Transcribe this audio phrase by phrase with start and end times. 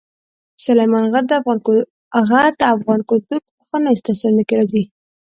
[0.65, 1.31] سلیمان غر د
[2.73, 4.83] افغان کلتور په پخوانیو داستانونو کې راځي.